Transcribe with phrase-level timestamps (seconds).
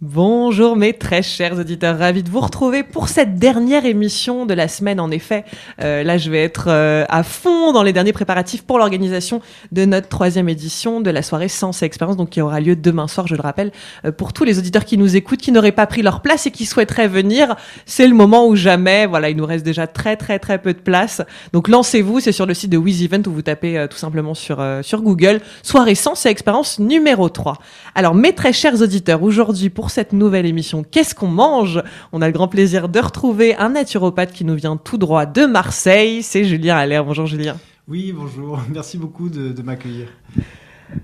[0.00, 4.66] Bonjour mes très chers auditeurs, ravi de vous retrouver pour cette dernière émission de la
[4.66, 4.98] semaine.
[4.98, 5.44] En effet,
[5.80, 9.84] euh, là je vais être euh, à fond dans les derniers préparatifs pour l'organisation de
[9.84, 13.28] notre troisième édition de la soirée Sens et Expérience, donc qui aura lieu demain soir,
[13.28, 13.70] je le rappelle,
[14.04, 16.50] euh, pour tous les auditeurs qui nous écoutent, qui n'auraient pas pris leur place et
[16.50, 17.54] qui souhaiteraient venir.
[17.86, 19.06] C'est le moment où jamais.
[19.06, 21.22] Voilà, il nous reste déjà très très très peu de place.
[21.52, 24.62] Donc lancez-vous, c'est sur le site de Wiz Event où vous tapez tout simplement sur
[24.82, 27.58] sur Google soirée Sens et Expérience numéro 3.
[27.94, 31.82] Alors mes très chers auditeurs, aujourd'hui pour cette nouvelle émission Qu'est-ce qu'on mange?
[32.12, 35.46] On a le grand plaisir de retrouver un naturopathe qui nous vient tout droit de
[35.46, 36.22] Marseille.
[36.22, 37.04] C'est Julien Allaire.
[37.04, 37.56] Bonjour Julien.
[37.86, 38.60] Oui, bonjour.
[38.72, 40.08] Merci beaucoup de, m'accueillir.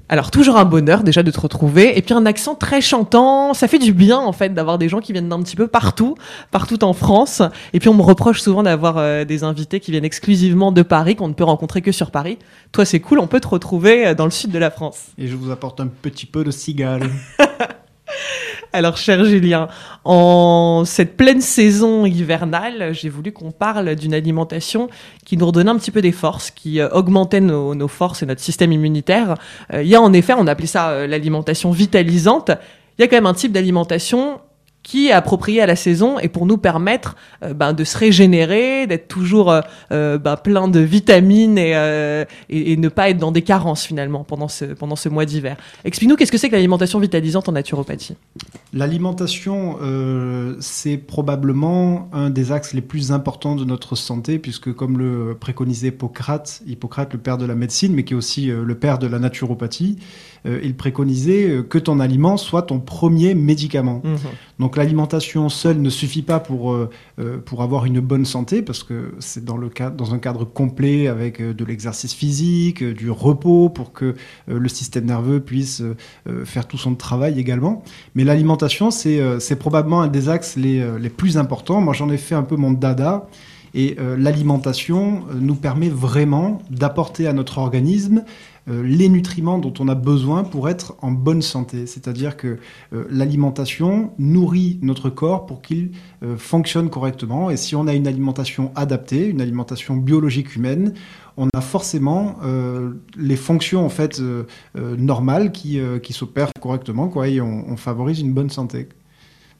[0.08, 3.66] Alors toujours un bonheur déjà de te retrouver et puis un accent très chantant, ça
[3.66, 6.14] fait du bien en fait d'avoir des gens qui viennent d'un petit peu partout,
[6.52, 7.42] partout en France.
[7.72, 11.16] Et puis on me reproche souvent d'avoir euh, des invités qui viennent exclusivement de Paris,
[11.16, 12.38] qu'on ne peut rencontrer que sur Paris.
[12.72, 15.08] Toi c'est cool, on peut te retrouver euh, dans le sud de la France.
[15.18, 17.10] Et je vous apporte un petit peu de cigale.
[18.72, 19.68] Alors, cher Julien,
[20.04, 24.88] en cette pleine saison hivernale, j'ai voulu qu'on parle d'une alimentation
[25.24, 28.40] qui nous redonnait un petit peu des forces, qui euh, augmentait nos, forces et notre
[28.40, 29.34] système immunitaire.
[29.72, 32.50] Euh, il y a en effet, on appelait ça euh, l'alimentation vitalisante.
[32.98, 34.40] Il y a quand même un type d'alimentation
[34.82, 38.86] qui est approprié à la saison et pour nous permettre euh, ben, de se régénérer,
[38.86, 39.60] d'être toujours euh,
[39.92, 44.48] euh, ben, plein de vitamines et, et, ne pas être dans des carences finalement pendant
[44.48, 45.56] ce, pendant ce mois d'hiver.
[45.84, 48.16] Explique-nous qu'est-ce que c'est que l'alimentation vitalisante en naturopathie?
[48.72, 49.78] L'alimentation,
[50.60, 55.88] c'est probablement un des axes les plus importants de notre santé puisque comme le préconisait
[55.88, 59.18] Hippocrate, Hippocrate le père de la médecine mais qui est aussi le père de la
[59.18, 59.98] naturopathie,
[60.46, 64.00] il préconisait que ton aliment soit ton premier médicament.
[64.04, 64.16] Mmh.
[64.60, 68.82] Donc l'alimentation seule ne suffit pas pour, euh, euh, pour avoir une bonne santé, parce
[68.82, 74.14] que c'est dans, un cadre complet avec euh, de l'exercice physique, du repos, pour que
[74.46, 75.82] le système nerveux puisse
[76.44, 77.82] faire tout son travail également.
[78.14, 81.80] Mais l'alimentation, c'est probablement un des axes les, plus importants.
[81.80, 83.28] Moi, j'en ai fait un peu mon dada.
[83.72, 88.24] Et l'alimentation nous permet vraiment d'apporter à notre organisme
[88.68, 91.86] les nutriments dont on a besoin pour être en bonne santé.
[91.86, 92.58] C'est-à-dire que
[92.92, 97.50] euh, l'alimentation nourrit notre corps pour qu'il euh, fonctionne correctement.
[97.50, 100.94] Et si on a une alimentation adaptée, une alimentation biologique humaine,
[101.36, 102.36] on a forcément
[103.16, 104.20] les fonctions en fait
[104.74, 108.88] normales qui, s'opèrent correctement, et on favorise une bonne santé.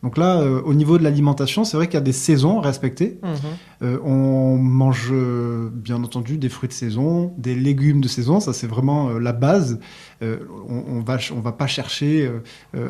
[0.02, 3.18] Donc là, euh, au niveau de l'alimentation, c'est vrai qu'il y a des saisons respectées.
[3.22, 3.36] Mhm.
[3.82, 8.54] Euh, on mange euh, bien entendu des fruits de saison, des légumes de saison, ça
[8.54, 9.78] c'est vraiment la base.
[10.22, 12.30] on, ne va, on va pas chercher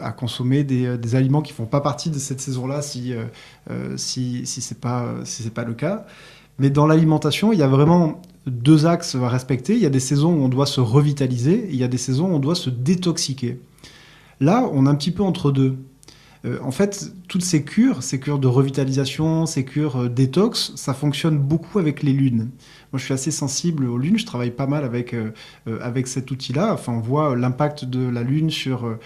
[0.02, 3.14] à consommer des, aliments qui font pas partie de cette saison-là si
[3.96, 6.06] si, si c'est pas si c'est pas le cas.
[6.58, 9.74] Mais dans l'alimentation, il y a vraiment deux axes à respecter.
[9.74, 11.98] Il y a des saisons où on doit se revitaliser, et il y a des
[11.98, 13.60] saisons où on doit se détoxiquer.
[14.40, 15.76] Là, on est un petit peu entre deux.
[16.44, 20.94] Euh, en fait, toutes ces cures, ces cures de revitalisation, ces cures euh, détox, ça
[20.94, 22.50] fonctionne beaucoup avec les lunes.
[22.92, 24.18] Moi, je suis assez sensible aux lunes.
[24.18, 25.30] Je travaille pas mal avec, euh,
[25.80, 26.72] avec cet outil-là.
[26.72, 28.98] Enfin, on voit l'impact de la lune sur,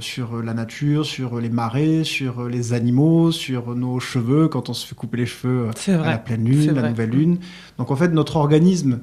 [0.00, 4.86] sur la nature, sur les marées, sur les animaux, sur nos cheveux, quand on se
[4.86, 7.38] fait couper les cheveux à la pleine lune, la nouvelle lune.
[7.78, 9.00] Donc, en fait, notre organisme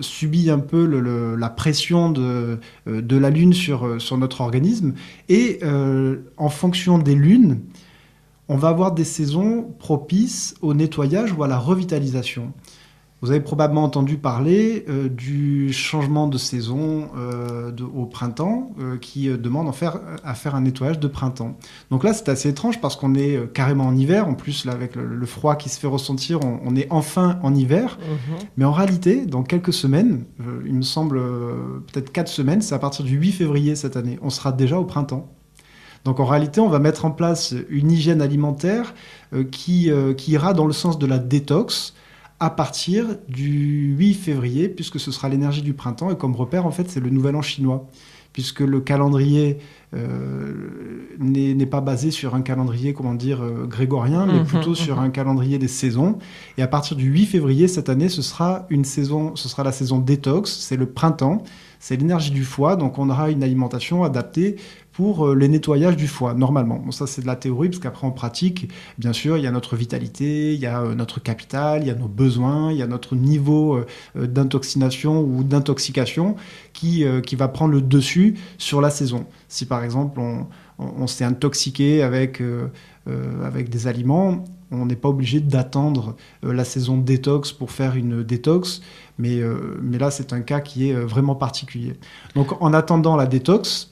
[0.00, 0.86] subit un peu
[1.36, 4.94] la pression de, de la lune sur, sur notre organisme.
[5.28, 5.60] Et
[6.36, 7.60] en fonction des lune,
[8.48, 12.52] on va avoir des saisons propices au nettoyage ou à la revitalisation.
[13.22, 19.28] Vous avez probablement entendu parler euh, du changement de saison euh, au printemps euh, qui
[19.28, 21.56] demande en faire, à faire un nettoyage de printemps.
[21.92, 24.26] Donc là, c'est assez étrange parce qu'on est carrément en hiver.
[24.26, 27.96] En plus, là, avec le, froid qui se fait ressentir, on, est enfin en hiver.
[28.00, 28.38] Mhm.
[28.56, 30.24] Mais en réalité, dans quelques semaines,
[30.66, 31.20] il me semble
[31.92, 34.84] peut-être quatre semaines, c'est à partir du 8 février cette année, on sera déjà au
[34.84, 35.32] printemps.
[36.04, 38.94] Donc en réalité, on va mettre en place une hygiène alimentaire
[39.52, 41.94] qui, qui ira dans le sens de la détox
[42.42, 46.10] à partir du 8 février, puisque ce sera l'énergie du printemps.
[46.10, 47.88] Et comme repère, en fait, c'est le nouvel an chinois,
[48.32, 49.58] puisque le calendrier
[49.94, 50.52] euh,
[51.20, 55.04] n'est pas basé sur un calendrier, comment dire, grégorien, mais mhm, plutôt sur mhm.
[55.04, 56.18] un calendrier des saisons.
[56.58, 59.70] Et à partir du 8 février cette année, ce sera une saison, ce sera la
[59.70, 61.44] saison détox, c'est le printemps,
[61.78, 64.56] c'est l'énergie du foie, donc on aura une alimentation adaptée
[64.92, 66.78] pour euh, les nettoyages du foie, normalement.
[66.78, 69.50] Bon, ça, c'est de la théorie, parce qu'après, en pratique, bien sûr, il y a
[69.50, 72.82] notre vitalité, il y a euh, notre capital, il y a nos besoins, il y
[72.82, 76.36] a notre niveau euh, d'intoxination ou d'intoxication
[76.72, 79.26] qui, qui va prendre le dessus sur la saison.
[79.48, 80.46] Si, par exemple, on,
[80.78, 82.42] on, s'est intoxiqué avec,
[83.44, 88.80] avec des aliments, on n'est pas obligé d'attendre la saison détox pour faire une détox,
[89.18, 89.40] mais,
[89.82, 91.94] mais là, c'est un cas qui est vraiment particulier.
[92.34, 93.91] Donc, en attendant la détox,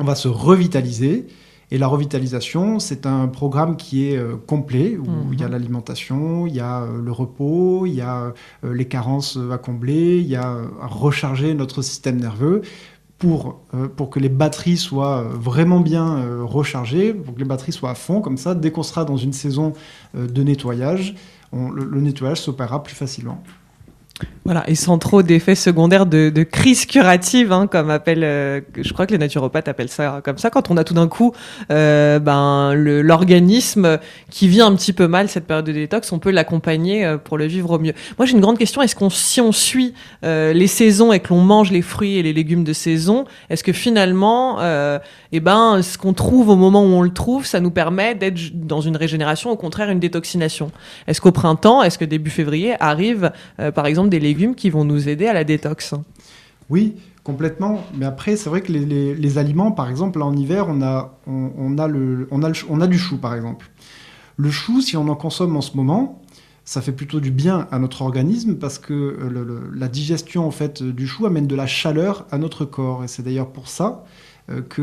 [0.00, 1.26] on va se revitaliser.
[1.72, 5.32] Et la revitalisation, c'est un programme qui est euh, complet, où Mhm.
[5.34, 8.32] il y a l'alimentation, il y a euh, le repos, il y a
[8.64, 10.48] euh, les carences à combler, il y a
[10.82, 12.62] à recharger notre système nerveux
[13.18, 13.60] pour,
[13.96, 18.22] pour que les batteries soient vraiment bien rechargées, pour que les batteries soient à fond,
[18.22, 19.74] comme ça, dès qu'on sera dans une saison
[20.14, 21.14] de nettoyage,
[21.52, 23.42] on- le, le nettoyage s'opérera plus facilement.
[24.46, 29.06] Voilà, et sans trop d'effets secondaires de, crise curative, hein, comme appelle, euh, je crois
[29.06, 31.32] que les naturopathes appellent ça comme ça, quand on a tout d'un coup
[31.70, 33.98] euh, ben, l'organisme
[34.30, 37.36] qui vit un petit peu mal cette période de détox, on peut l'accompagner euh, pour
[37.38, 37.92] le vivre au mieux.
[38.18, 41.40] Moi j'ai une grande question, est-ce qu'on si on suit les saisons et que l'on
[41.40, 44.58] mange les fruits et les légumes de saison, est-ce que finalement,
[45.32, 48.38] eh ben, ce qu'on trouve au moment où on le trouve, ça nous permet d'être
[48.54, 50.70] dans une régénération, au contraire une détoxination?
[51.06, 53.32] Est-ce qu'au printemps, est-ce que début février arrive
[53.74, 55.94] par exemple des légumes qui vont nous aider à la détox.
[56.68, 57.80] Oui, complètement.
[57.96, 61.78] Mais après, c'est vrai que les, aliments, par exemple, là, en hiver, on a, on,
[61.78, 63.70] a le, on, a on a du chou, par exemple.
[64.36, 66.22] Le chou, si on en consomme en ce moment,
[66.64, 70.82] ça fait plutôt du bien à notre organisme parce que euh, la digestion en fait
[70.82, 73.02] du chou amène de la chaleur à notre corps.
[73.02, 74.04] Et c'est d'ailleurs pour ça
[74.50, 74.80] euh, que,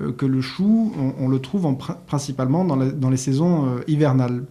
[0.00, 4.44] euh, que le chou, on, le trouve en prin- principalement dans, dans les saisons hivernales.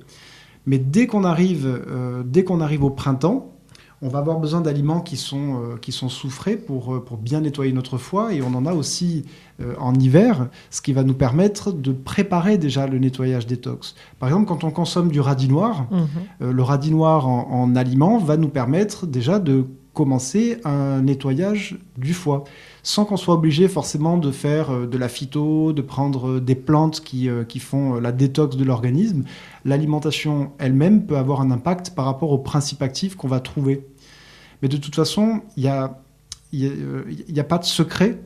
[0.65, 1.81] Mais dès qu'on arrive,
[2.25, 3.58] dès qu'on arrive au printemps,
[4.01, 7.41] on va avoir besoin d'aliments qui sont, euh, qui sont soufrés pour, euh, pour bien
[7.41, 9.25] nettoyer notre foie et on en a aussi
[9.61, 13.95] euh, en hiver, ce qui va nous permettre de préparer déjà le nettoyage détox.
[14.19, 15.85] Par exemple, quand on consomme du radis noir,
[16.41, 21.77] euh, le radis noir en, en aliment va nous permettre déjà de commencer un nettoyage
[21.97, 22.45] du foie,
[22.89, 26.55] sans qu'on soit obligé forcément de faire euh, de la phyto, de prendre euh, des
[26.55, 29.25] plantes qui, euh, qui font la détox de l'organisme.
[29.63, 33.85] L'alimentation elle-même peut avoir un impact par rapport aux principes actifs qu'on va trouver.
[34.63, 36.01] Mais de toute façon, il n'y a,
[36.51, 36.67] y
[37.27, 38.17] y a pas de secret.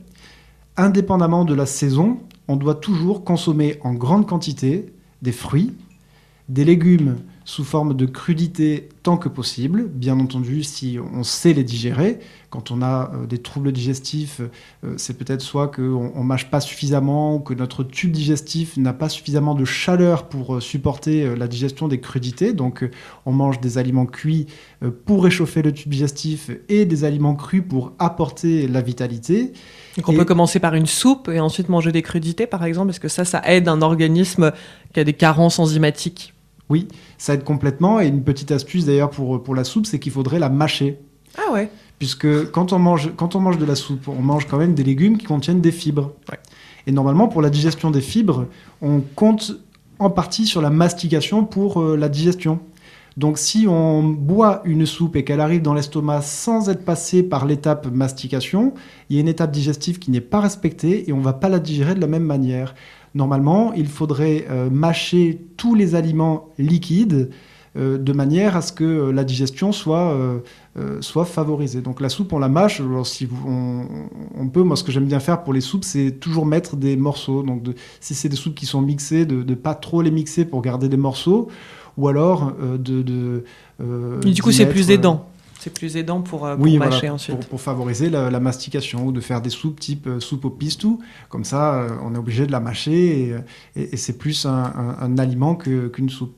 [0.78, 4.86] Indépendamment de la saison, on doit toujours consommer en grande quantité
[5.20, 5.74] des fruits,
[6.48, 11.64] des légumes sous forme de crudité tant que possible, bien entendu si on sait les
[11.64, 12.18] digérer.
[12.48, 14.40] Quand on a euh, des troubles digestifs,
[14.84, 18.92] euh, c'est peut-être soit qu'on ne mâche pas suffisamment, ou que notre tube digestif n'a
[18.92, 22.52] pas suffisamment de chaleur pour euh, supporter la digestion des crudités.
[22.52, 22.88] Donc
[23.26, 24.46] on mange des aliments cuits
[25.04, 29.52] pour réchauffer le tube digestif et des aliments crus pour apporter la vitalité.
[29.96, 32.88] Donc on Et- peut commencer par une soupe et ensuite manger des crudités, par exemple,
[32.88, 34.52] parce que ça, ça aide un organisme
[34.92, 36.33] qui a des carences enzymatiques?
[36.70, 36.88] Oui,
[37.18, 38.00] ça aide complètement.
[38.00, 40.98] Et une petite astuce d'ailleurs pour, pour la soupe, c'est qu'il faudrait la mâcher.
[41.36, 41.70] Ah ouais.
[41.98, 44.84] Puisque quand on, mange, quand on mange de la soupe, on mange quand même des
[44.84, 46.12] légumes qui contiennent des fibres.
[46.30, 46.38] Ouais.
[46.86, 48.46] Et normalement, pour la digestion des fibres,
[48.82, 49.52] on compte
[49.98, 52.60] en partie sur la mastication pour euh, la digestion.
[53.16, 57.46] Donc si on boit une soupe et qu'elle arrive dans l'estomac sans être passée par
[57.46, 58.74] l'étape mastication,
[59.08, 61.48] il y a une étape digestive qui n'est pas respectée et on ne va pas
[61.48, 62.74] la digérer de la même manière.
[63.14, 67.30] Normalement, il faudrait euh, mâcher tous les aliments liquides
[67.76, 70.38] euh, de manière à ce que euh, la digestion soit, euh,
[70.78, 71.80] euh, soit favorisée.
[71.80, 72.80] Donc la soupe, on la mâche.
[72.80, 73.86] Alors, si vous- on,
[74.38, 76.96] on peut, moi, ce que j'aime bien faire pour les soupes, c'est toujours mettre des
[76.96, 77.42] morceaux.
[77.42, 80.44] Donc de- si c'est des soupes qui sont mixées, de ne pas trop les mixer
[80.44, 81.48] pour garder des morceaux.
[81.96, 83.02] Ou alors euh, de...
[83.02, 83.44] de
[84.26, 85.26] Et du coup, c'est plus aidant.
[85.64, 87.36] C'est plus aidant pour, euh, pour oui, mâcher voilà, ensuite.
[87.38, 90.50] pour, pour favoriser la, la mastication ou de faire des soupes type euh, soupe au
[90.50, 91.00] pistou.
[91.30, 93.34] Comme ça, euh, on est obligé de la mâcher et,
[93.80, 96.34] et- et c'est plus un, un- un aliment qu'une soupe.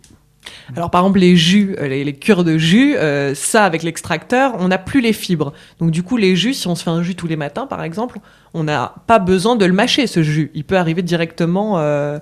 [0.76, 4.68] Alors par exemple les jus, les, les cures de jus, euh, ça avec l'extracteur, on
[4.68, 5.52] n'a plus les fibres.
[5.80, 7.83] Donc du coup les jus, si on se fait un jus tous les matins par
[7.83, 8.21] exemple,
[8.54, 10.52] on n'a pas besoin de le mâcher ce jus.
[10.54, 12.21] Il peut arriver directement euh,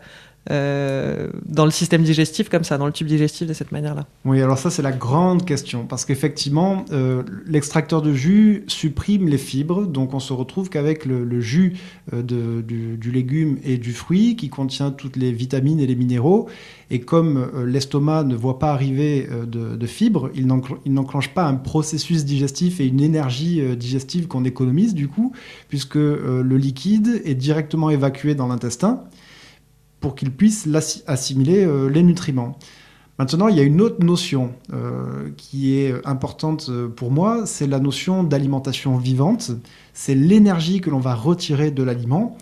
[0.50, 4.06] euh, dans le système digestif comme ça, dans le tube digestif de cette manière-là.
[4.26, 9.38] Oui, alors ça c'est la grande question, parce qu'effectivement, euh, l'extracteur de jus supprime les
[9.38, 11.78] fibres, donc on se retrouve qu'avec le, jus
[12.12, 16.46] euh, du, légume et du fruit qui contient toutes les vitamines et les minéraux,
[16.90, 21.54] et comme l'estomac ne voit pas arriver de, fibres, il n'enclen- il n'enclenche pas un
[21.54, 25.32] processus digestif et une énergie digestive qu'on économise du coup,
[25.68, 29.04] puisque le liquide est directement évacué dans l'intestin
[30.04, 32.58] pour qu'il puisse l'assi- assimiler euh, les nutriments.
[33.18, 37.66] Maintenant, il y a une autre notion euh, qui est importante euh, pour moi, c'est
[37.66, 39.52] la notion d'alimentation vivante.
[39.94, 42.36] C'est l'énergie que l'on va retirer de l'aliment.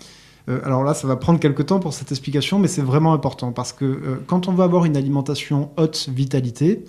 [0.49, 3.73] Alors là, ça va prendre quelques temps pour cette explication, mais c'est vraiment important parce
[3.73, 6.85] que quand on veut avoir une alimentation haute vitalité,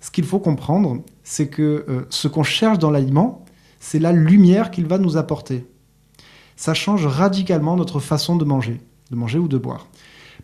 [0.00, 3.44] ce qu'il faut comprendre, c'est que ce qu'on cherche dans l'aliment,
[3.78, 5.66] c'est la lumière qu'il va nous apporter.
[6.56, 8.80] Ça change radicalement notre façon de manger,
[9.12, 9.86] de manger ou de boire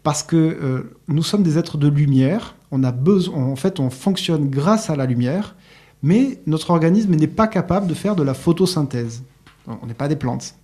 [0.03, 2.57] parce que euh, nous sommes des êtres de lumière.
[2.71, 5.57] En fait, on fonctionne grâce à la lumière,
[6.03, 9.23] mais notre organisme n'est pas capable de faire de la photosynthèse.
[9.67, 10.55] On n'est pas des plantes.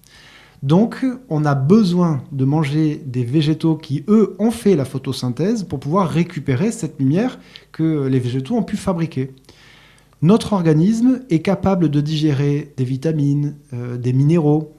[0.63, 5.79] Donc, on a besoin de manger des végétaux qui, eux, ont fait la photosynthèse pour
[5.79, 7.39] pouvoir récupérer cette lumière
[7.71, 9.31] que les végétaux ont pu fabriquer.
[10.21, 14.75] Notre organisme est capable de digérer des vitamines, euh, des minéraux,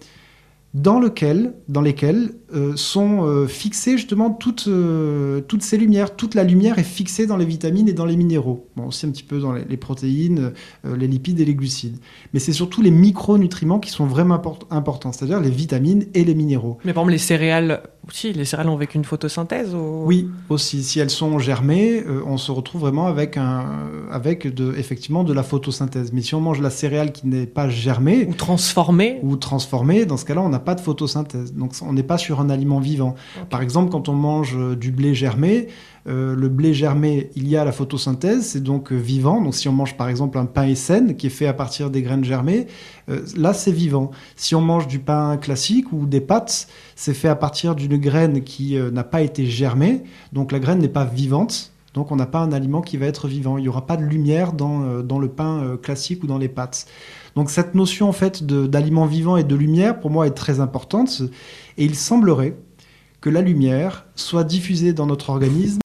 [0.74, 6.16] dans, lequel, dans lesquels euh, sont euh, fixées justement toutes, euh, toutes ces lumières.
[6.16, 8.68] Toute la lumière est fixée dans les vitamines et dans les minéraux.
[8.76, 10.54] Bon, aussi un petit peu dans les, protéines,
[10.84, 11.98] les lipides et les glucides.
[12.34, 14.42] Mais c'est surtout les micronutriments qui sont vraiment
[14.72, 16.80] importants, c'est-à-dire les vitamines et les minéraux.
[16.86, 20.82] Mais par exemple, les céréales aussi, les céréales ont vécu une photosynthèse Oui, aussi.
[20.82, 23.66] Si elles sont germées, on se retrouve vraiment avec, un,
[24.12, 26.12] avec de, effectivement de la photosynthèse.
[26.14, 28.26] Mais si on mange la céréale qui n'est pas germée...
[28.28, 29.20] Ou transformée.
[29.22, 31.54] Ou transformée, dans ce cas-là, on a pas de photosynthèse.
[31.54, 33.16] Donc on n'est pas sur un aliment vivant.
[33.50, 35.68] Par exemple, quand on mange euh, du blé germé,
[36.08, 39.42] euh, le blé germé, il y a la photosynthèse, c'est donc euh, vivant.
[39.42, 42.02] Donc si on mange par exemple un pain Essen qui est fait à partir des
[42.02, 42.68] graines germées,
[43.36, 44.12] là c'est vivant.
[44.36, 48.44] Si on mange du pain classique ou des pâtes, c'est fait à partir d'une graine
[48.44, 51.72] qui n'a pas été germée, donc la graine n'est pas vivante.
[52.00, 53.58] Donc on n'a pas un aliment qui va être vivant.
[53.58, 56.88] Il n'y aura pas de lumière dans, dans le pain classique ou dans les pâtes.
[57.36, 61.22] Donc cette notion en fait d'aliment vivant et de lumière pour moi est très importante
[61.78, 62.56] et il semblerait
[63.20, 65.82] que la lumière soit diffusée dans notre organisme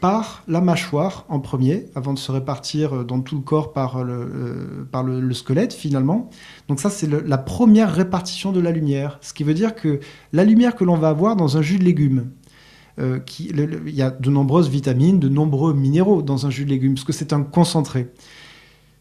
[0.00, 4.12] par la mâchoire en premier, avant de se répartir dans tout le corps par le,
[4.12, 6.28] euh, par le, squelette finalement.
[6.66, 10.00] Donc ça c'est la première répartition de la lumière, ce qui veut dire que
[10.32, 12.32] la lumière que l'on va avoir dans un jus de légumes,
[12.98, 16.70] euh, qui, il y a de nombreuses vitamines, de nombreux minéraux dans un jus de
[16.70, 18.08] légumes, parce que c'est un concentré.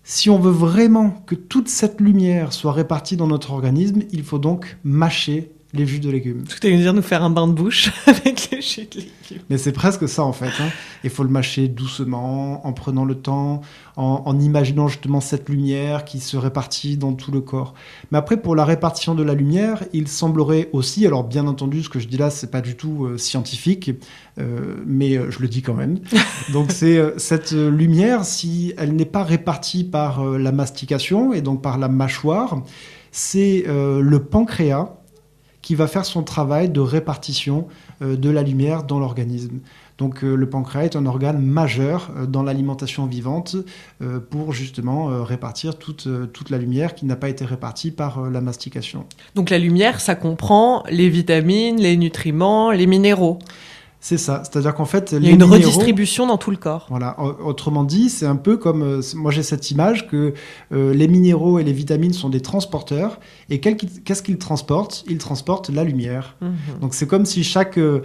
[0.03, 4.39] Si on veut vraiment que toute cette lumière soit répartie dans notre organisme, il faut
[4.39, 6.43] donc mâcher les jus de légumes.
[6.61, 9.41] Tu veux dire nous faire un bain de bouche avec les jus de légumes?
[9.49, 10.51] Mais c'est presque ça en fait.
[10.61, 10.69] Hein.
[11.03, 13.61] Il faut le mâcher doucement, en prenant le temps,
[13.95, 17.73] en, imaginant justement cette lumière qui se répartit dans tout le corps.
[18.11, 21.89] Mais après, pour la répartition de la lumière, il semblerait aussi, alors bien entendu, ce
[21.89, 23.91] que je dis là, c'est pas du tout euh, scientifique,
[24.39, 25.99] euh, mais euh, je le dis quand même.
[26.53, 31.77] donc c'est cette lumière, si elle n'est pas répartie par la mastication et donc par
[31.77, 32.63] la mâchoire,
[33.11, 35.00] c'est le pancréas
[35.61, 37.67] qui va faire son travail de répartition
[38.01, 39.59] euh, de la lumière dans l'organisme.
[39.97, 43.55] Donc euh, le pancréas est un organe majeur euh, dans l'alimentation vivante
[44.29, 49.05] pour justement répartir toute, toute la lumière qui n'a pas été répartie par la mastication.
[49.35, 53.39] Donc la lumière, ça comprend les vitamines, les nutriments, les minéraux.
[54.03, 56.87] C'est ça, c'est-à-dire qu'en fait, il y a une redistribution dans tout le corps.
[56.89, 60.33] Voilà, autrement dit, c'est un peu comme euh, moi j'ai cette image que
[60.73, 63.19] euh, les minéraux et les vitamines sont des transporteurs
[63.51, 65.03] et qu'est-ce qu'ils transportent?
[65.07, 66.35] Ils transportent la lumière.
[66.41, 66.51] Mhm.
[66.81, 68.01] Donc c'est comme si chaque euh,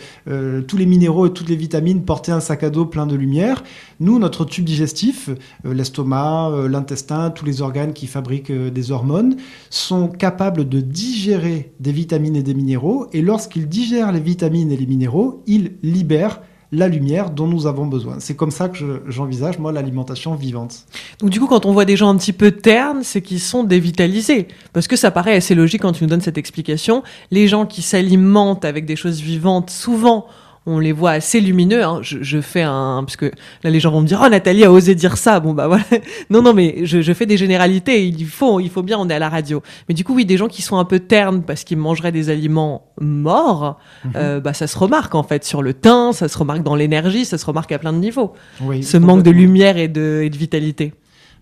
[0.69, 3.65] tous les minéraux et toutes les vitamines portaient un sac à dos plein de lumière.
[4.01, 5.31] Nous, notre tube digestif,
[5.65, 9.37] l'estomac, l'intestin, tous les organes qui fabriquent des hormones
[9.71, 14.77] sont capables de digérer des vitamines et des minéraux et lorsqu'ils digèrent les vitamines et
[14.77, 16.41] les minéraux, ils libère
[16.73, 18.17] la lumière dont nous avons besoin.
[18.19, 20.85] C'est comme ça que j'envisage, moi, l'alimentation vivante.
[21.21, 23.65] Donc du coup, quand on voit des gens un petit peu ternes, c'est qu'ils sont
[23.65, 24.49] dévitalisés.
[24.73, 27.03] Parce que ça paraît assez logique quand tu nous donnes cette explication.
[27.31, 30.27] Les gens qui s'alimentent avec des choses vivantes, souvent,
[30.67, 31.85] on les voit assez lumineux.
[31.85, 32.01] Hein.
[32.03, 33.31] Je, fais un, parce que
[33.63, 35.41] là les gens vont me dire, oh Nathalie a osé dire ça.
[35.41, 35.85] Bon bah voilà.
[36.31, 38.07] Non non mais je, fais des généralités.
[38.07, 39.63] Il faut, il faut bien, on est à la radio.
[39.89, 42.31] Mais du coup oui, des gens qui sont un peu ternes parce qu'ils mangeraient des
[42.31, 44.13] aliments morts, mhm.
[44.17, 47.25] euh, bah ça se remarque en fait sur le teint, ça se remarque dans l'énergie,
[47.25, 48.33] ça se remarque à plein de niveaux.
[48.61, 50.93] Oui, Ce manque de lumière et de, et de vitalité.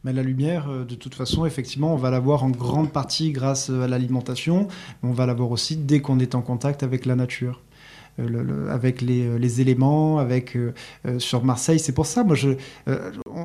[0.05, 3.71] Mais la lumière, euh, de toute façon, effectivement, on va l'avoir en grande partie grâce
[3.71, 4.69] à l'alimentation.
[5.03, 7.63] On va l'avoir aussi dès qu'on est en contact avec la nature.
[8.21, 10.73] Euh, avec euh, les, éléments, avec euh,
[11.19, 11.81] sur Marseille.
[11.81, 12.37] C'est pour ça, moi,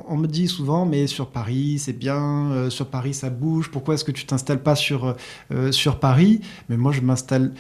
[0.08, 3.72] on, me dit souvent, mais sur Paris, c'est bien, sur Paris, ça bouge.
[3.72, 5.16] Pourquoi est-ce que tu t'installes pas sur
[5.72, 6.42] sur Paris?
[6.70, 7.54] Mais moi, je m'installe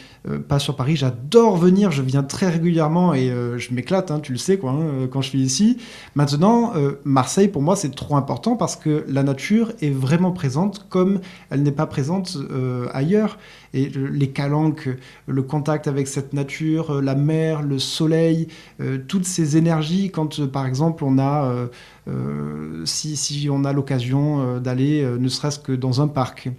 [0.47, 0.95] pas sur Paris.
[0.95, 1.91] J'adore venir.
[1.91, 4.11] Je viens très régulièrement et je m'éclate.
[4.11, 5.77] Hein, tu le sais, quoi, hein, quand je suis ici.
[6.15, 6.73] Maintenant,
[7.03, 11.63] Marseille, pour moi, c'est trop important parce que la nature est vraiment présente comme elle
[11.63, 12.37] n'est pas présente
[12.93, 13.37] ailleurs
[13.73, 14.89] et les calanques,
[15.27, 18.47] le contact avec cette nature, euh, la mer, le soleil,
[18.81, 21.67] euh, toutes ces énergies, quand euh, par exemple on a,
[22.85, 26.49] si, si, on a l'occasion d'aller ne serait-ce que dans un parc,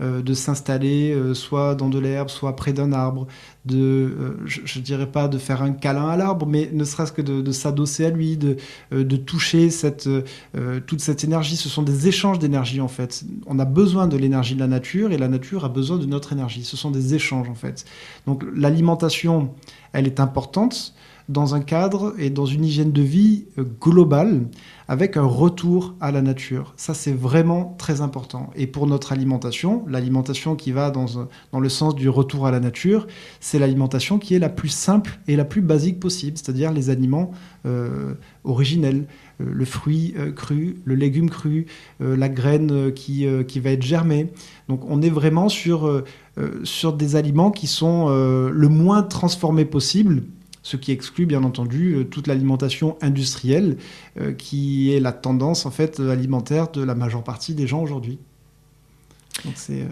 [0.00, 3.28] euh, de s'installer euh, soit dans de l'herbe, soit près d'un arbre,
[3.64, 7.12] de, euh, je, ne dirais pas de faire un câlin à l'arbre, mais ne serait-ce
[7.12, 8.56] que de, s'adosser à lui, de,
[8.90, 10.08] de toucher cette,
[10.86, 11.56] toute cette énergie.
[11.56, 13.24] Ce sont des échanges d'énergie en fait.
[13.46, 16.32] On a besoin de l'énergie de la nature et la nature a besoin de notre
[16.32, 16.64] énergie.
[16.64, 17.84] Ce sont des échanges en fait.
[18.26, 19.54] Donc l'alimentation,
[19.92, 20.94] elle est importante.
[21.30, 23.46] dans un cadre et dans une hygiène de vie
[23.80, 24.42] globale
[24.88, 26.74] avec un retour à la nature.
[26.76, 28.50] Ça, c'est vraiment très important.
[28.54, 31.06] Et pour notre alimentation, l'alimentation qui va dans,
[31.58, 33.06] le sens du retour à la nature,
[33.40, 37.30] c'est l'alimentation qui est la plus simple et la plus basique possible, c'est-à-dire les aliments
[37.66, 38.14] euh,
[38.44, 39.06] originels,
[39.40, 41.66] euh, le fruit euh, cru, le légume cru,
[42.00, 44.32] la graine qui, va être germée.
[44.68, 46.02] Donc on est vraiment sur
[46.92, 50.24] des aliments qui sont le moins transformés possible
[50.64, 53.76] ce qui exclut bien entendu euh, toute l'alimentation industrielle
[54.18, 58.18] euh, qui est la tendance en fait alimentaire de la majeure partie des gens aujourd'hui.
[59.44, 59.86] Donc euh,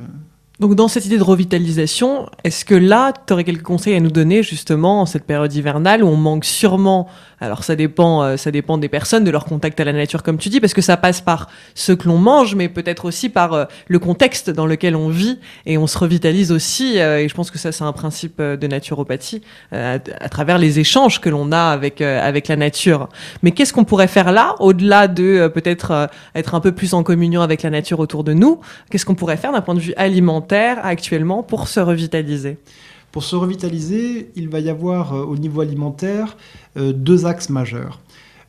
[0.60, 4.10] donc dans cette idée de revitalisation, est-ce que là, tu aurais quelques conseils à nous
[4.10, 7.08] donner justement en cette période hivernale où on manque sûrement,
[7.42, 10.38] alors ça dépend, euh, ça dépend des personnes, de leur contact à la nature comme
[10.38, 13.52] tu dis, parce que ça passe par ce que l'on mange, mais peut-être aussi par
[13.52, 17.00] euh, le contexte dans lequel on vit et on se revitalise aussi.
[17.00, 21.20] Euh, et je pense que ça c'est un principe de naturopathie à, travers les échanges
[21.20, 23.08] que l'on a avec avec la nature.
[23.42, 27.42] Mais qu'est-ce qu'on pourrait faire là, au-delà de peut-être être un peu plus en communion
[27.42, 30.78] avec la nature autour de nous Qu'est-ce qu'on pourrait faire d'un point de vue alimentaire
[30.84, 32.58] actuellement pour se revitaliser?
[33.12, 36.38] Pour se revitaliser, il va y avoir euh, au niveau alimentaire
[36.78, 38.00] euh, deux axes majeurs.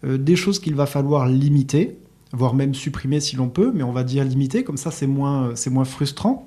[0.06, 1.98] Euh, des choses qu'il va falloir limiter,
[2.32, 5.54] voire même supprimer si l'on peut, mais on va dire limiter, comme ça c'est moins,
[5.84, 6.46] frustrant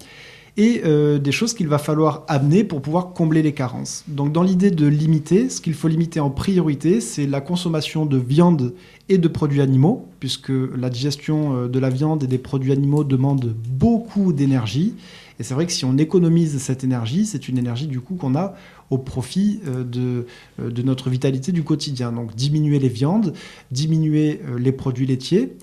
[0.59, 0.81] et
[1.21, 4.05] des choses qu'il va falloir amener pour pouvoir combler les carences.
[4.09, 8.17] Donc dans l'idée de limiter, ce qu'il faut limiter en priorité, c'est la consommation de
[8.17, 8.73] viande
[9.11, 13.55] et de produits animaux, puisque la digestion de la viande et des produits animaux demande
[13.69, 14.95] beaucoup d'énergie.
[15.39, 18.35] Et c'est vrai que si on économise cette énergie, c'est une énergie du coup qu'on
[18.35, 18.55] a
[18.91, 20.27] au profit euh, de,
[20.61, 22.13] euh, de notre vitalité du quotidien.
[22.13, 23.35] Donc diminuer les viandes,
[23.71, 25.57] diminuer euh, les produits laitiers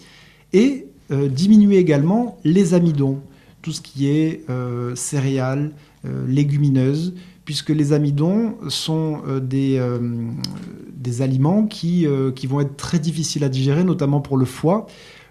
[0.51, 3.19] et diminuer également les amidons,
[3.61, 4.45] tout ce qui est
[4.95, 5.71] céréales,
[6.27, 7.13] légumineuses,
[7.45, 9.79] puisque les amidons sont des,
[11.21, 12.07] aliments qui
[12.47, 14.87] vont être très difficiles à digérer, notamment pour le foie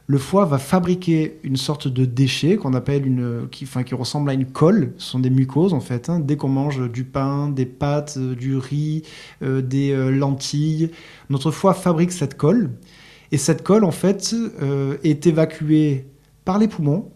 [0.07, 4.47] le foie va fabriquer une sorte de déchet qu'on appelle une, qui, ressemble à une
[4.47, 4.93] colle.
[4.99, 6.11] Ce sont des mucoses en fait.
[6.11, 6.21] Hein.
[6.21, 9.03] Dès qu'on mange du pain, des pâtes, euh, du riz,
[9.43, 10.91] euh, des euh, lentilles,
[11.31, 12.71] notre foie fabrique cette colle.
[13.31, 14.35] Et cette colle en fait
[15.05, 16.07] est évacuée
[16.45, 17.11] par les poumons.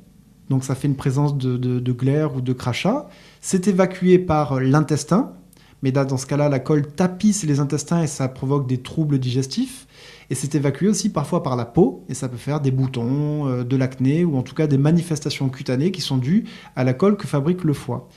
[0.48, 3.06] Donc ça fait une présence de, de glaire ou de crachat.
[3.42, 5.34] C'est évacué par l'intestin.
[5.82, 9.86] Mais dans ce cas-là, la colle tapisse les intestins et ça provoque des troubles digestifs.
[10.30, 13.64] Et c'est évacué aussi parfois par la peau, et ça peut faire des boutons, euh,
[13.64, 17.16] de l'acné, ou en tout cas des manifestations cutanées qui sont dues à la colle
[17.16, 18.08] que fabrique le foie.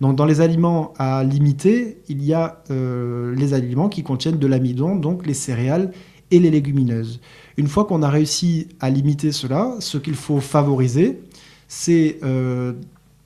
[0.00, 4.46] Donc dans les aliments à limiter, il y a euh, les aliments qui contiennent de
[4.46, 5.92] l'amidon, donc les céréales
[6.30, 7.20] et les légumineuses.
[7.56, 11.20] Une fois qu'on a réussi à limiter cela, ce qu'il faut favoriser,
[11.66, 12.74] c'est euh,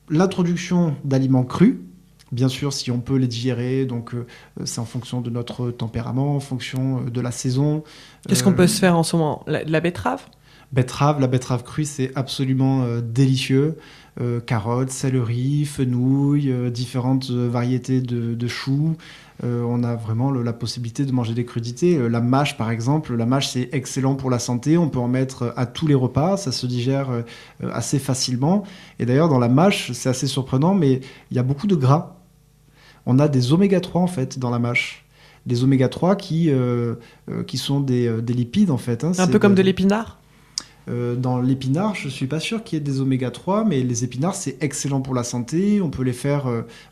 [0.09, 1.75] l'introduction d'aliments crus,
[2.33, 4.25] Bien sûr, si on peut les digérer, donc euh,
[4.65, 7.83] c'est en fonction de notre tempérament, en fonction euh, de la saison.
[8.27, 10.23] Qu'est-ce qu'on peut se faire en ce moment la, betterave?
[10.71, 13.77] Betterave, la betterave crue, c'est absolument euh, délicieux.
[14.47, 18.95] carottes, céleri, fenouil, différentes variétés de, choux.
[19.43, 21.97] on a vraiment la possibilité de manger des crudités.
[22.09, 24.77] la mâche, par exemple, la mâche, c'est excellent pour la santé.
[24.77, 26.37] On peut en mettre à tous les repas.
[26.37, 27.09] Ça se digère
[27.71, 28.63] assez facilement.
[28.99, 32.22] Et d'ailleurs, dans la mâche, c'est assez surprenant, mais il y a beaucoup de gras
[33.05, 35.05] on a des oméga 3 en fait dans la mâche.
[35.45, 36.95] Des oméga 3 qui, euh,
[37.29, 39.03] euh, qui sont euh, des, lipides en fait.
[39.03, 39.11] Hein.
[39.17, 40.19] Un peu comme de, l'épinard?
[40.85, 44.35] Dans l'épinard, je suis pas sûr qu'il y ait des oméga 3, mais les épinards
[44.35, 45.81] c'est excellent pour la santé.
[45.81, 46.43] On peut les faire,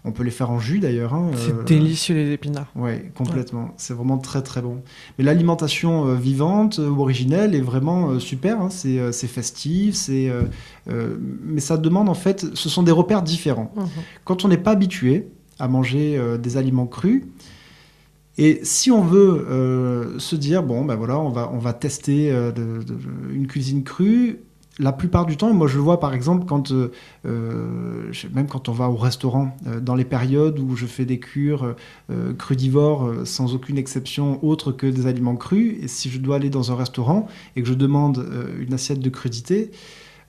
[0.06, 1.14] on peut les faire en jus d'ailleurs.
[1.14, 2.72] Hein, c'est délicieux les épinards.
[2.78, 3.74] Oui, complètement.
[3.76, 4.82] C'est vraiment très très bon.
[5.18, 8.62] Mais l'alimentation vivante ou originelle est vraiment super.
[8.62, 8.70] Hein.
[8.70, 10.32] C'est festif, c'est
[10.88, 13.74] mais ça demande en fait, ce sont des repères différents.
[13.76, 13.88] Mhm.
[14.24, 15.28] Quand on n'est pas habitué,
[15.62, 17.24] à manger euh, des aliments crus.
[18.38, 22.32] Et si on veut euh, se dire, bon, ben voilà, on va, on va tester
[22.32, 22.52] euh,
[23.32, 24.40] une cuisine crue,
[24.80, 26.72] la plupart du temps, moi je le vois par exemple quand,
[27.24, 31.76] même quand on va au restaurant, dans les périodes où je fais des cures
[32.40, 36.72] crudivores sans aucune exception autre que des aliments crus, et si je dois aller dans
[36.72, 38.26] un restaurant et que je demande
[38.60, 39.72] une assiette de crudité,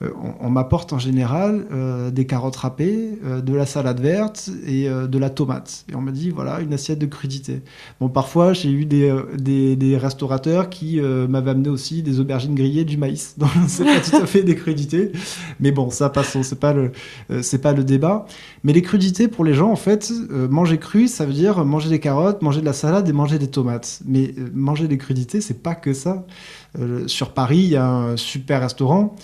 [0.02, 0.10] euh,
[0.40, 5.18] on, m'apporte en général euh, des carottes râpées, euh, de la salade verte et de
[5.18, 5.84] la tomate.
[5.90, 7.62] Et on me dit, voilà, une assiette de crudité.
[8.00, 13.34] Bon, parfois, j'ai eu des, restaurateurs qui m'avaient amené aussi des aubergines grillées, du maïs.
[13.38, 15.12] Donc, c'est pas tout à fait des crudités.
[15.60, 16.92] Mais bon, ça, passons, c'est pas, le,
[17.42, 18.26] c'est pas le débat.
[18.64, 22.00] Mais les crudités, pour les gens, en fait, manger cru, ça veut dire manger des
[22.00, 24.00] carottes, manger de la salade et manger des tomates.
[24.06, 26.24] Mais manger des crudités, c'est pas que ça.
[26.78, 29.14] Euh, sur Paris, il y a un super restaurant,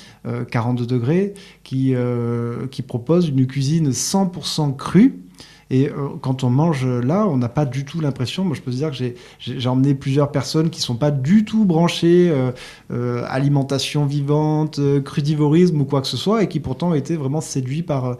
[0.51, 1.35] 42 euh, degrés,
[1.65, 5.21] qui, euh, qui propose une cuisine 100% crue
[5.71, 8.45] Et euh, quand on mange là, on n'a pas du tout l'impression.
[8.45, 8.97] Moi, je peux te dire que
[9.41, 12.53] j'ai emmené plusieurs personnes qui sont pas du tout branchées euh,
[12.91, 17.83] euh, alimentation vivante, crudivorisme ou quoi que ce soit, et qui pourtant étaient vraiment séduits
[17.83, 18.17] par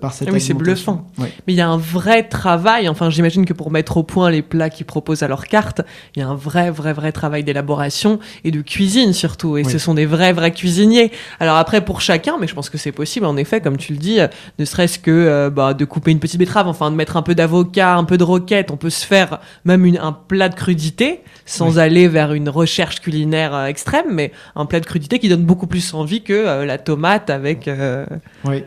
[0.00, 0.28] par cette.
[0.28, 1.06] Ah oui, c'est bluffant.
[1.18, 2.88] Mais il y a un vrai travail.
[2.88, 5.82] Enfin, j'imagine que pour mettre au point les plats qu'ils proposent à leur carte,
[6.14, 9.58] il y a un vrai, vrai, vrai travail d'élaboration et de cuisine surtout.
[9.58, 11.12] Et ce sont des vrais, vrais cuisiniers.
[11.40, 13.98] Alors après, pour chacun, mais je pense que c'est possible en effet, comme tu le
[13.98, 14.18] dis,
[14.58, 16.68] ne serait-ce que bah, de couper une petite betterave.
[16.68, 18.70] Enfin de mettre un peu d'avocat, un peu de roquette.
[18.70, 23.54] On peut se faire même un plat de crudité sans aller vers une recherche culinaire
[23.54, 26.78] euh, extrême, mais un plat de crudité qui donne beaucoup plus envie que euh, la
[26.78, 28.04] tomate avec, euh,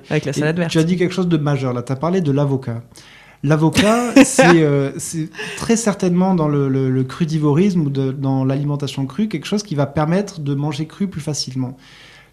[0.09, 0.71] avec la salade verte.
[0.71, 1.83] Tu as dit quelque chose de majeur là.
[1.83, 2.81] Tu as parlé de l'avocat.
[3.43, 9.85] L'avocat, c'est très certainement dans le, crudivorisme ou dans l'alimentation crue quelque chose qui va
[9.85, 11.77] permettre de manger cru plus facilement.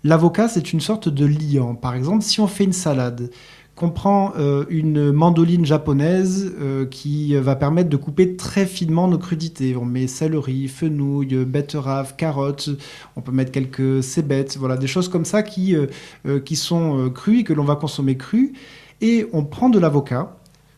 [0.05, 1.75] L'avocat, c'est une sorte de liant.
[1.75, 3.31] Par exemple, si on fait une salade,
[3.77, 9.19] qu'on prend euh, une mandoline japonaise euh, qui va permettre de couper très finement nos
[9.19, 9.77] crudités.
[9.77, 12.71] On met céleri, fenouil, betterave, carottes,
[13.17, 17.41] on peut mettre quelques cébettes, voilà, des choses comme ça qui, euh, qui sont crues
[17.41, 18.55] et que l'on va consommer crues.
[19.03, 20.35] Et on prend de l'avocat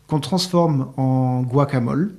[0.07, 2.15] qu'on transforme en guacamole.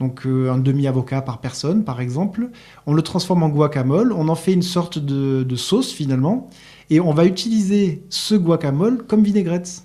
[0.00, 2.50] Donc un demi-avocat par personne, par exemple.
[2.86, 6.48] On le transforme en guacamole, on en fait une sorte de sauce finalement,
[6.88, 9.84] et on va utiliser ce guacamole comme vinaigrette.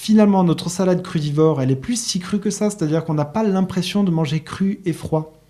[0.00, 3.42] Finalement, notre salade crudivore, elle est plus si crue que ça, c'est-à-dire qu'on n'a pas
[3.42, 5.42] l'impression de manger cru et froid.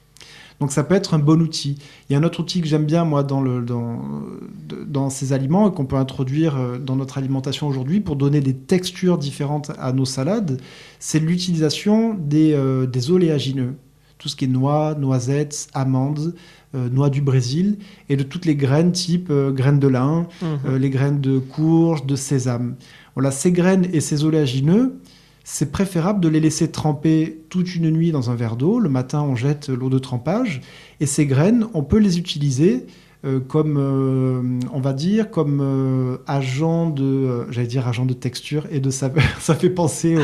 [0.59, 1.77] Donc ça peut être un bon outil.
[2.09, 4.01] Il y a un autre outil que j'aime bien, moi, dans, le, dans,
[4.87, 8.55] dans ces aliments et qu'on peut introduire euh, dans notre alimentation aujourd'hui pour donner des
[8.55, 10.59] textures différentes à nos salades,
[10.99, 13.75] c'est l'utilisation des, euh, des oléagineux.
[14.17, 16.35] Tout ce qui est noix, noisettes, amandes,
[16.75, 17.77] euh, noix du Brésil
[18.09, 20.77] et de toutes les graines type graines de lin, mhm.
[20.77, 22.77] les graines de courge, de sésame.
[23.19, 25.01] Voilà, ces graines et ces oléagineux,
[25.43, 28.79] c'est préférable de les laisser tremper toute une nuit dans un verre d'eau.
[28.79, 30.61] Le matin, on jette l'eau de trempage.
[31.01, 32.87] Et ces graines, on peut les utiliser
[33.25, 38.69] euh, comme, euh, on va dire, comme euh, agent de, j'allais dire agent de texture
[38.71, 39.25] et de saveur.
[39.41, 40.17] Ça fait penser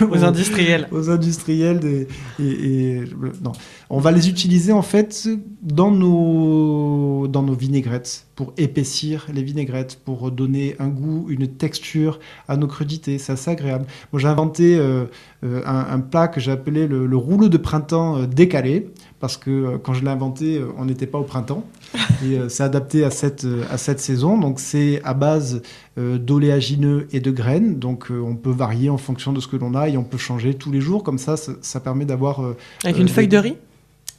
[0.00, 0.86] aux, industriels.
[0.92, 1.80] Aux industriels.
[1.80, 2.06] Des,
[2.38, 3.00] et,
[3.42, 3.50] non.
[3.90, 5.28] On va les utiliser en fait
[5.60, 12.20] dans nos, dans nos vinaigrettes pour épaissir les vinaigrettes, pour donner un goût, une texture
[12.46, 13.18] à nos crudités.
[13.18, 13.86] C'est assez agréable.
[14.12, 14.78] Moi, j'ai inventé
[15.42, 20.04] un, plat que j'ai appelé le, le, rouleau de printemps décalé parce que quand je
[20.04, 21.64] l'ai inventé, on n'était pas au printemps.
[22.24, 24.38] Et euh, c'est adapté à cette, euh, à cette saison.
[24.38, 25.62] Donc c'est à base
[25.98, 27.78] euh, d'oléagineux et de graines.
[27.78, 30.54] Donc on peut varier en fonction de ce que l'on a et on peut changer
[30.54, 31.02] tous les jours.
[31.02, 32.40] Comme ça, ça, permet d'avoir...
[32.84, 33.56] avec une feuille de riz?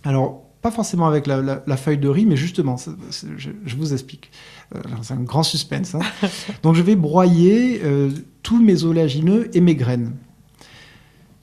[0.03, 2.77] Alors, pas forcément avec la, feuille de riz, mais justement,
[3.09, 4.31] je, vous explique.
[5.01, 5.95] c'est un grand suspense.
[5.95, 5.99] Hein.
[6.63, 7.81] Donc je vais broyer
[8.43, 10.13] tous mes oléagineux et mes graines.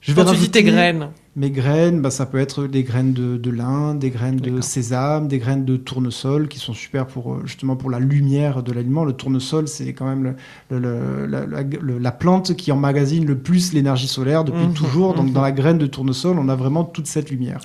[0.01, 3.11] Je vais Quand tu dis tes graines mes graines, bah, ça peut être des graines
[3.11, 7.33] de, de lin, des graines de sésame, des graines de tournesol qui sont super pour
[7.33, 9.03] euh, justement pour la lumière de l'aliment.
[9.03, 10.35] Le tournesol, c'est quand même
[10.69, 14.73] la, plante qui emmagasine le plus l'énergie solaire depuis mmh.
[14.73, 15.13] toujours.
[15.13, 15.33] Donc mmh.
[15.33, 17.59] dans la graine de tournesol, on a vraiment toute cette lumière.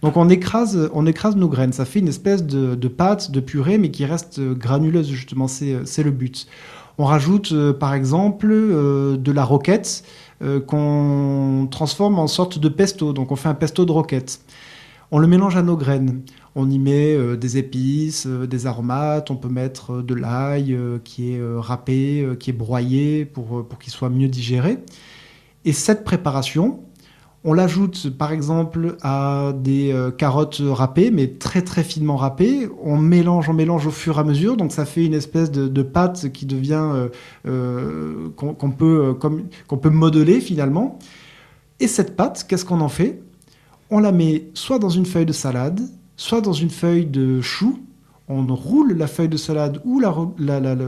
[0.00, 1.74] Donc on écrase, on écrase nos graines.
[1.74, 5.48] Ça fait une espèce de, de pâte, de purée, mais qui reste granuleuse justement.
[5.48, 6.46] C'est le but.
[6.98, 10.04] On rajoute euh, par exemple euh, de la roquette
[10.42, 13.12] euh, qu'on transforme en sorte de pesto.
[13.12, 14.40] Donc on fait un pesto de roquette.
[15.10, 16.22] On le mélange à nos graines.
[16.54, 21.34] On y met euh, des épices, euh, des aromates, on peut mettre de l'ail qui
[21.34, 24.78] est râpé, qui est broyé pour, pour qu'il soit mieux digéré.
[25.64, 26.80] Et cette préparation,
[27.44, 32.68] on l'ajoute par exemple à des euh, carottes râpées, mais très très finement râpées.
[32.82, 35.82] On mélange, on mélange au fur et à mesure, donc ça fait une espèce de,
[35.82, 37.08] pâte qui devient euh,
[37.46, 39.16] euh, qu'on peut
[39.66, 40.98] qu'on peut modeler finalement.
[41.80, 43.20] Et cette pâte, qu'est-ce qu'on en fait?
[43.90, 45.80] On la met soit dans une feuille de salade,
[46.16, 47.80] soit dans une feuille de chou.
[48.28, 50.14] On roule la feuille de salade ou, la,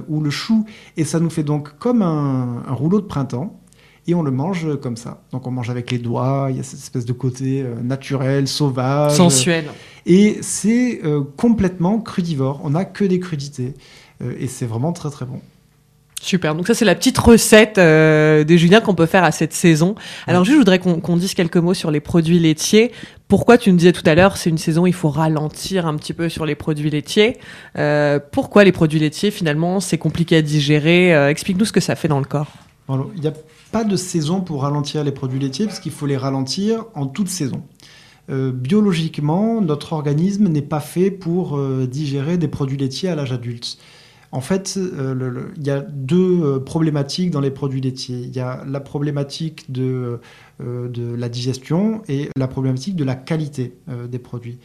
[0.09, 0.65] ou le chou,
[0.97, 3.61] et ça nous fait donc comme un rouleau de printemps
[4.07, 5.23] et on le mange comme ça.
[5.33, 8.49] Donc on mange avec les doigts, il y a cette espèce de côté euh, naturel,
[8.49, 9.13] sauvage.
[9.13, 9.65] Sensuel.
[10.07, 13.75] Et c'est euh, complètement crudivore, on n'a que des crudités.
[14.23, 15.41] Euh, et c'est vraiment très très bon.
[16.21, 16.55] Super.
[16.55, 19.95] Donc ça, c'est la petite recette euh, de Julien qu'on peut faire à cette saison.
[20.27, 22.93] Alors juste, je voudrais qu'on dise quelques mots sur les produits laitiers.
[23.29, 26.15] Pourquoi tu nous disais tout à l'heure, c'est une saison, il faut ralentir un petit
[26.15, 27.37] peu sur les produits laitiers.
[27.77, 32.09] Euh, pourquoi les produits laitiers, finalement, c'est compliqué à digérer Explique-nous ce que ça fait
[32.09, 32.53] dans le corps.
[32.89, 33.33] il y a
[33.75, 37.27] pas de saison pour ralentir les produits laitiers, parce qu'il faut les ralentir en toute
[37.27, 37.65] saison.
[38.31, 43.33] Euh, biologiquement, notre organisme n'est pas fait pour euh, digérer des produits laitiers à l'âge
[43.33, 43.79] adulte.
[44.31, 48.21] En fait, il y a deux problématiques dans les produits laitiers.
[48.21, 50.19] Il y a la problématique de
[50.59, 53.77] la digestion et la problématique de la qualité
[54.09, 54.59] des produits.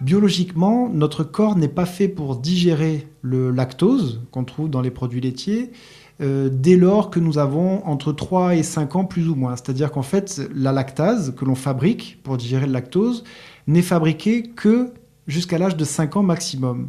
[0.00, 5.20] Biologiquement, notre corps n'est pas fait pour digérer le lactose qu'on trouve dans les produits
[5.20, 5.70] laitiers
[6.20, 9.54] euh, dès lors que nous avons entre 3 et 5 ans plus ou moins.
[9.54, 13.24] C'est-à-dire qu'en fait, la lactase que l'on fabrique pour digérer le lactose
[13.68, 14.92] n'est fabriquée que
[15.28, 16.88] jusqu'à l'âge de 5 ans maximum.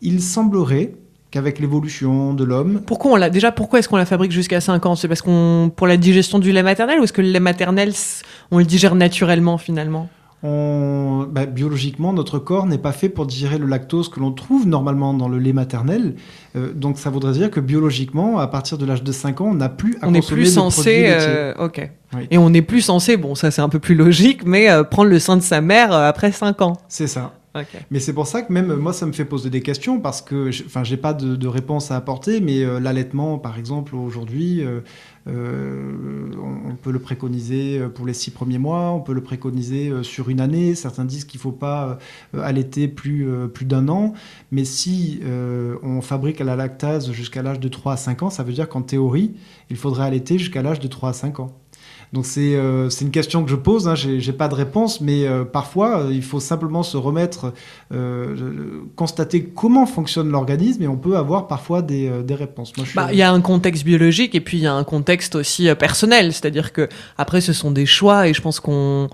[0.00, 0.94] Il semblerait
[1.30, 2.82] qu'avec l'évolution de l'homme.
[2.86, 4.96] Pourquoi on l'a déjà pourquoi est-ce qu'on la fabrique jusqu'à 5 ans?
[4.96, 7.92] C'est parce qu'on pour la digestion du lait maternel ou est-ce que le lait maternel
[8.50, 10.08] on le digère naturellement finalement?
[10.42, 15.14] Bah, biologiquement, notre corps n'est pas fait pour digérer le lactose que l'on trouve normalement
[15.14, 16.14] dans le lait maternel.
[16.56, 19.54] Euh, donc ça voudrait dire que biologiquement, à partir de l'âge de 5 ans, on
[19.54, 21.90] n'a plus à on consommer plus censé, euh, ok.
[22.30, 25.08] Et on n'est plus censé, bon ça c'est un peu plus logique, mais euh, prendre
[25.08, 26.76] le sein de sa mère après 5 ans.
[26.88, 27.32] C'est ça.
[27.90, 30.50] Mais c'est pour ça que même moi, ça me fait poser des questions parce que,
[30.66, 34.64] enfin, j'ai pas de, réponse à apporter, mais l'allaitement, par exemple, aujourd'hui,
[35.28, 40.02] euh, on, peut le préconiser pour les six premiers mois, on peut le préconiser euh,
[40.02, 40.74] sur une année.
[40.74, 41.98] Certains disent qu'il ne faut pas
[42.34, 44.14] euh, allaiter plus, plus d'un an.
[44.50, 45.20] Mais si
[45.82, 48.82] on fabrique la lactase jusqu'à l'âge de 3 à 5 ans, ça veut dire qu'en
[48.82, 49.34] théorie,
[49.70, 51.61] il faudrait allaiter jusqu'à l'âge de 3 à 5 ans.
[52.12, 55.44] Donc c'est euh, une question que je pose, hein, j'ai pas de réponse, mais euh,
[55.44, 57.54] parfois euh, il faut simplement se remettre,
[57.90, 62.74] euh, constater comment fonctionne l'organisme et on peut avoir parfois des, des réponses.
[62.94, 65.74] Bah, il y a un contexte biologique et puis il y a un contexte aussi
[65.74, 69.08] personnel, c'est-à-dire que après ce sont des choix et je pense qu'on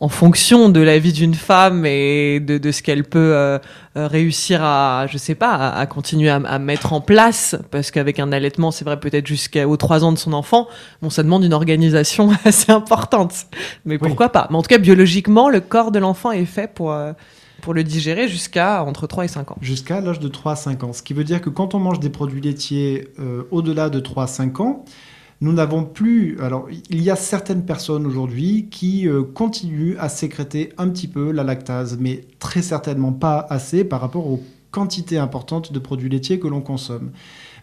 [0.00, 3.58] en fonction de la vie d'une femme et de, de ce qu'elle peut euh,
[3.96, 8.32] euh, réussir à, je sais pas, à, continuer à, mettre en place, parce qu'avec un
[8.32, 10.68] allaitement, c'est vrai peut-être jusqu'aux trois ans de son enfant,
[11.02, 13.34] bon, ça demande une organisation assez importante.
[13.84, 14.48] Mais pourquoi pas?
[14.50, 17.12] Mais en tout cas, biologiquement, le corps de l'enfant est fait pour euh,
[17.60, 19.58] pour le digérer jusqu'à entre 3 et 5 ans.
[19.60, 20.92] Jusqu'à l'âge de 3 à 5 ans.
[20.94, 23.08] Ce qui veut dire que quand on mange des produits laitiers
[23.50, 24.84] au-delà de 3 à 5 ans,
[25.40, 26.38] nous n'avons plus.
[26.40, 31.30] Alors, il y a certaines personnes aujourd'hui qui euh, continuent à sécréter un petit peu
[31.30, 36.38] la lactase, mais très certainement pas assez par rapport aux quantités importantes de produits laitiers
[36.38, 37.10] que l'on consomme.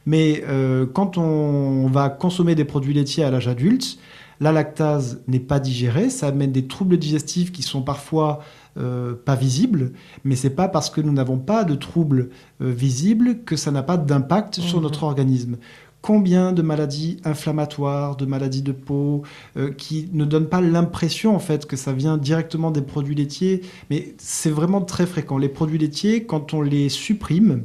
[0.05, 3.99] Mais euh, quand on va consommer des produits laitiers à l'âge adulte,
[4.39, 8.39] la lactase n'est pas digérée, ça amène des troubles digestifs qui sont parfois
[8.77, 13.55] euh, pas visibles, mais c'est pas parce que nous n'avons pas de troubles visibles que
[13.55, 14.83] ça n'a pas d'impact sur mmh.
[14.83, 15.57] notre organisme
[16.01, 19.23] combien de maladies inflammatoires, de maladies de peau,
[19.57, 23.61] euh, qui ne donnent pas l'impression en fait que ça vient directement des produits laitiers,
[23.89, 25.37] mais c'est vraiment très fréquent.
[25.37, 27.63] Les produits laitiers, quand on les supprime,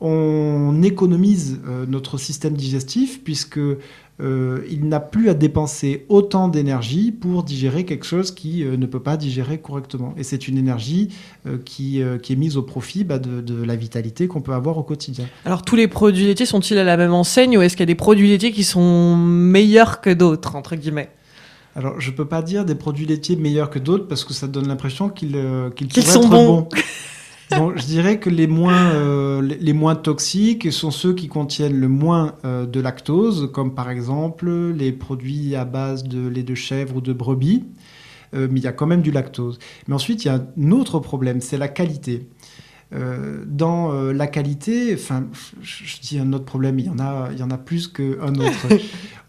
[0.00, 3.60] on économise euh, notre système digestif puisque
[4.20, 8.86] euh, il n'a plus à dépenser autant d'énergie pour digérer quelque chose qui euh, ne
[8.86, 10.14] peut pas digérer correctement.
[10.16, 11.08] Et c'est une énergie
[11.46, 14.78] euh, qui, qui, est mise au profit bah, de, de, la vitalité qu'on peut avoir
[14.78, 15.26] au quotidien.
[15.44, 17.86] Alors tous les produits laitiers sont-ils à la même enseigne ou est-ce qu'il y a
[17.86, 21.10] des produits laitiers qui sont meilleurs que d'autres, entre guillemets?
[21.76, 24.68] Alors, je peux pas dire des produits laitiers meilleurs que d'autres parce que ça donne
[24.68, 26.68] l'impression qu'ils sont être bons.
[27.76, 32.34] je dirais que les moins, euh, les moins toxiques sont ceux qui contiennent le moins
[32.44, 37.00] euh, de lactose, comme par exemple les produits à base de lait de chèvre ou
[37.00, 37.64] de brebis,
[38.34, 39.58] euh, mais il y a quand même du lactose.
[39.88, 42.28] Mais ensuite, il y a un autre problème, c'est la qualité.
[43.46, 45.26] dans la qualité, enfin,
[45.62, 48.34] je, dis un autre problème, il y en a, il y en a plus qu'un
[48.36, 48.68] autre.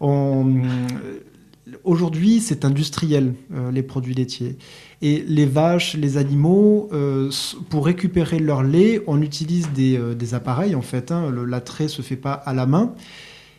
[1.82, 3.34] Aujourd'hui, c'est industriel,
[3.72, 4.56] les produits laitiers.
[5.02, 7.30] Et les vaches, les animaux, euh,
[7.68, 11.12] pour récupérer leur lait, on utilise des, euh, appareils en fait.
[11.12, 11.30] Hein.
[11.30, 12.94] Le, l'attrait se fait pas à la main.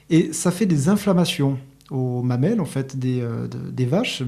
[0.09, 1.57] Et ça fait des inflammations
[1.91, 4.23] aux mamelles en fait des, euh, des vaches,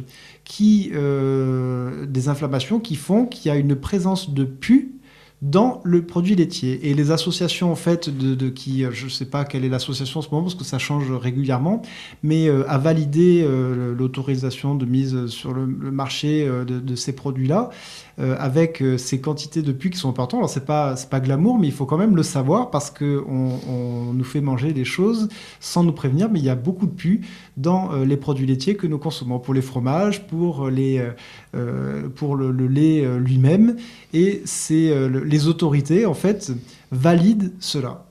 [0.46, 4.99] qui, des inflammations qui font qu'il y a une présence de pus
[5.42, 6.90] dans le produit laitier.
[6.90, 10.24] Et les associations, en fait, de, qui, je ne sais pas quelle est l'association en
[10.24, 11.82] ce moment, parce que ça change régulièrement,
[12.24, 17.70] mais euh, a validé euh, l'autorisation de mise sur le, marché euh, de, ces produits-là,
[18.20, 20.40] avec ces quantités de puits qui sont importantes.
[20.40, 24.14] Alors, c'est pas, pas glamour, mais il faut quand même le savoir, parce qu'on on
[24.14, 25.30] nous fait manger des choses
[25.60, 27.22] sans nous prévenir, mais il y a beaucoup de puits
[27.56, 31.02] dans les produits laitiers que nous consommons, pour les fromages, pour, les,
[32.16, 33.78] pour le, lait lui-même,
[34.14, 36.52] et c'est les autorités, en fait,
[36.92, 38.06] valident cela.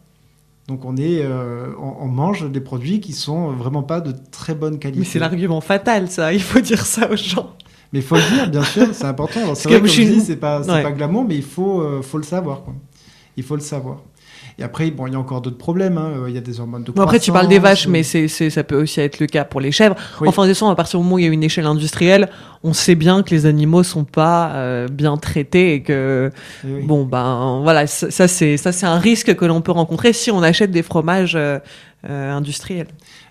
[0.69, 4.79] Donc on, est, euh, on, mange des produits qui sont vraiment pas de très bonne
[4.79, 5.01] qualité.
[5.01, 6.35] Mais c'est l'argument fatal, ça.
[6.35, 7.55] Il faut dire ça aux gens.
[7.93, 9.55] Mais il faut le dire, bien sûr, c'est important.
[9.55, 12.25] C'est vrai, comme je dis, c'est pas, pas glamour, mais il faut, euh, faut le
[12.25, 12.63] savoir.
[12.63, 12.75] Quoi.
[13.37, 13.99] Il faut le savoir.
[14.61, 15.99] Et après, bon, il y a encore d'autres problèmes.
[15.99, 16.25] hein.
[16.27, 18.51] Il y a des hormones de Bon, après, tu parles des vaches, mais c'est, c'est,
[18.51, 19.95] ça peut aussi être le cas pour les chèvres.
[20.21, 20.29] Oui.
[20.29, 22.29] Enfin, de toute à partir du moment où il y a une échelle industrielle,
[22.65, 26.33] on sait bien que les animaux sont pas euh, bien traités et que
[26.65, 26.83] eh oui.
[26.83, 30.33] bon ben voilà, ça, ça, c'est ça c'est un risque que l'on peut rencontrer si
[30.33, 31.61] on achète des fromages euh,
[32.11, 32.89] euh, industriels.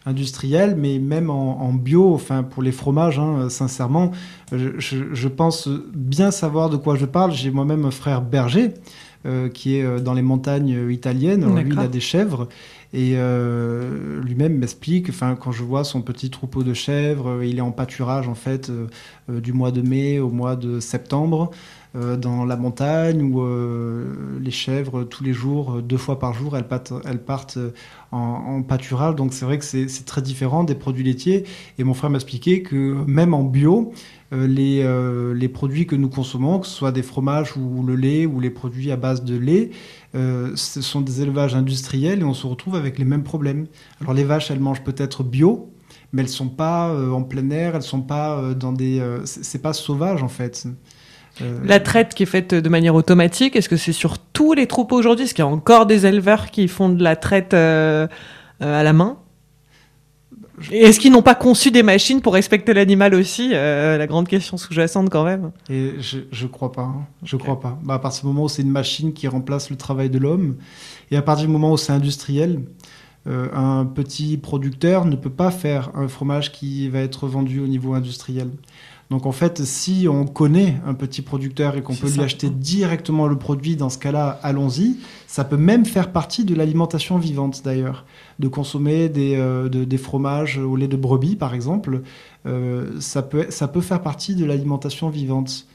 [0.07, 4.11] Industriel, mais même en, en bio, enfin pour les fromages, hein, sincèrement,
[4.51, 7.33] je, pense bien savoir de quoi je parle.
[7.33, 8.73] J'ai moi-même un frère berger
[9.25, 11.43] euh, qui est euh, dans les montagnes italiennes.
[11.43, 12.47] Alors, lui, il a des chèvres
[12.97, 15.09] et euh, lui-même m'explique.
[15.09, 18.33] Enfin, quand je vois son petit troupeau de chèvres, euh, il est en pâturage en
[18.33, 21.51] fait euh, du mois de mai au mois de septembre.
[21.93, 23.41] dans la montagne où
[24.39, 26.67] les chèvres tous les jours, deux fois par jour, elles
[27.23, 27.57] partent,
[28.11, 29.15] en, pâturage.
[29.15, 31.45] Donc c'est vrai que c'est très différent des produits laitiers.
[31.79, 33.93] Et mon frère m'expliquait que même en bio,
[34.31, 38.25] les, euh, les produits que nous consommons, que ce soit des fromages ou le lait
[38.25, 39.69] ou les produits à base de lait,
[40.15, 43.67] euh, ce sont des élevages industriels et on se retrouve avec les mêmes problèmes.
[44.01, 45.71] Alors les vaches, elles mangent peut-être bio,
[46.11, 49.21] mais elles sont pas euh, en plein air, elles sont pas euh, dans des, euh,
[49.25, 50.67] c'est pas sauvage en fait.
[51.41, 54.67] Euh, La traite qui est faite de manière automatique, est-ce que c'est sur tous les
[54.67, 55.25] troupeaux aujourd'hui?
[55.25, 58.07] Est-ce qu'il y a encore des éleveurs qui font de la traite euh,
[58.61, 59.19] euh, à la main?
[60.71, 64.57] Est-ce qu'ils n'ont pas conçu des machines pour respecter l'animal aussi Euh, La grande question
[64.57, 65.51] sous-jacente quand même.
[65.69, 66.81] Et je, je crois pas.
[66.83, 67.05] hein.
[67.23, 67.43] Je Ok.
[67.43, 67.77] crois pas.
[67.83, 70.55] Bah, à partir du moment où c'est une machine qui remplace le travail de l'homme,
[71.11, 72.61] et à partir du moment où c'est industriel,
[73.27, 77.67] euh, un petit producteur ne peut pas faire un fromage qui va être vendu au
[77.67, 78.49] niveau industriel.
[79.09, 83.27] Donc en fait, si on connaît un petit producteur et qu'on peut lui acheter directement
[83.27, 84.97] le produit, dans ce cas-là, allons-y.
[85.27, 88.05] Ça peut même faire partie de l'alimentation vivante d'ailleurs,
[88.39, 92.01] de consommer des, euh, de- des fromages au lait de brebis par exemple.
[92.45, 95.67] Euh, ça, peut, ça peut faire partie de l'alimentation vivante.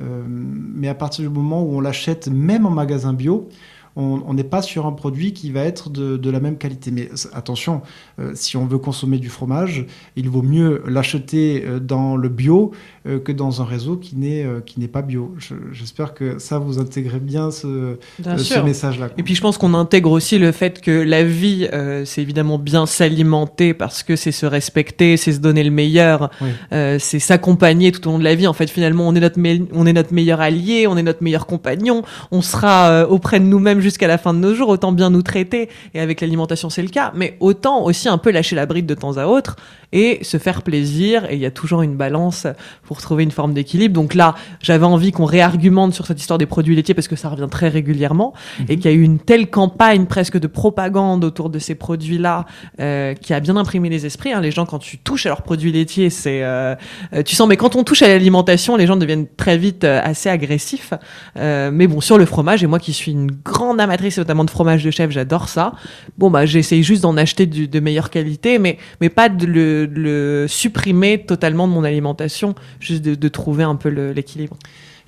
[0.00, 3.48] Euh, mais à partir du moment où on l'achète, même en magasin bio,
[3.96, 6.90] on n'est pas sur un produit qui va être de, de la même qualité.
[6.90, 7.82] Mais attention,
[8.18, 9.84] euh, si on veut consommer du fromage,
[10.16, 12.70] il vaut mieux l'acheter euh, dans le bio
[13.06, 15.34] euh, que dans un réseau qui n'est euh, qui n'est pas bio.
[15.38, 17.96] Je- J'espère que ça vous intégrez bien ce, euh,
[18.38, 19.08] ce message-là.
[19.18, 22.58] Et puis je pense qu'on intègre aussi le fait que la vie, euh, c'est évidemment
[22.58, 26.48] bien s'alimenter parce que c'est se respecter, c'est se donner le meilleur, Oui.
[26.72, 28.46] euh, c'est s'accompagner tout au long de la vie.
[28.46, 29.38] En fait, finalement, on est notre
[29.72, 33.44] on est notre meilleur allié, on est notre meilleur compagnon, on sera euh, auprès de
[33.46, 34.68] nous-mêmes jusqu'à la fin de nos jours.
[34.68, 35.68] Autant bien nous traiter.
[35.94, 37.12] Et avec l'alimentation, c'est le cas.
[37.14, 39.56] Mais autant aussi un peu lâcher la bride de temps à autre
[39.92, 41.24] et se faire plaisir.
[41.30, 42.46] Et il y a toujours une balance
[42.84, 43.94] pour trouver une forme d'équilibre.
[43.94, 47.28] Donc là, j'avais envie qu'on réargumente sur cette histoire des produits laitiers parce que ça
[47.28, 48.32] revient très régulièrement
[48.68, 52.46] et qu'il y a eu une telle campagne presque de propagande autour de ces produits-là
[52.80, 54.32] euh, qui a bien imprimé les esprits.
[54.32, 54.40] hein.
[54.40, 56.74] Les gens, quand tu touches à leurs produits laitiers, c'est euh,
[57.12, 57.48] euh, tu sens.
[57.48, 60.94] Mais quand on touche à l'alimentation, les gens deviennent très vite assez agressifs.
[61.36, 64.50] Euh, mais bon, sur le fromage, et moi qui suis une grande amatrice, notamment de
[64.50, 65.72] fromage de chèvre, j'adore ça.
[66.18, 69.86] Bon bah, j'essaye juste d'en acheter du, de meilleure qualité, mais mais pas de le,
[69.86, 74.56] de le supprimer totalement de mon alimentation, juste de, de trouver un peu l'équilibre.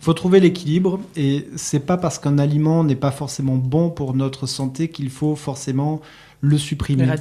[0.00, 4.14] Il faut trouver l'équilibre et c'est pas parce qu'un aliment n'est pas forcément bon pour
[4.14, 6.00] notre santé qu'il faut forcément
[6.40, 7.08] le supprimer.
[7.08, 7.14] Ouais.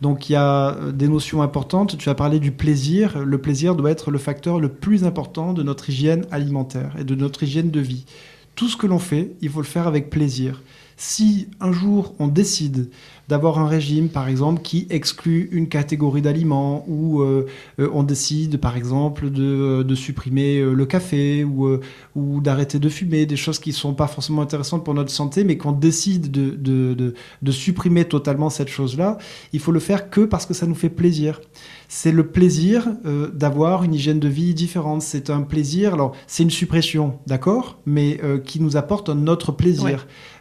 [0.00, 1.98] Donc il y a euh, des notions importantes.
[1.98, 3.18] Tu as parlé du plaisir.
[3.18, 7.14] Le plaisir doit être le facteur le plus important de notre hygiène alimentaire et de
[7.14, 8.06] notre hygiène de vie.
[8.54, 10.62] Tout ce que l'on fait, il faut le faire avec plaisir.
[11.04, 12.88] Si un jour on décide
[13.28, 17.46] d'avoir un régime, par exemple, qui exclut une catégorie d'aliments, ou euh,
[17.78, 21.80] euh, on décide, par exemple, de, de supprimer euh, le café, ou, euh,
[22.14, 25.44] ou d'arrêter de fumer, des choses qui ne sont pas forcément intéressantes pour notre santé,
[25.44, 29.18] mais qu'on décide de, de, de, de supprimer totalement cette chose-là,
[29.52, 31.40] il faut le faire que parce que ça nous fait plaisir.
[31.88, 35.02] C'est le plaisir euh, d'avoir une hygiène de vie différente.
[35.02, 39.52] C'est un plaisir, alors c'est une suppression, d'accord, mais euh, qui nous apporte un autre
[39.52, 39.84] plaisir.
[39.84, 39.96] Ouais.